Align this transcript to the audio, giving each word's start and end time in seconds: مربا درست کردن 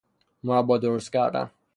مربا 0.43 0.77
درست 0.77 1.11
کردن 1.13 1.51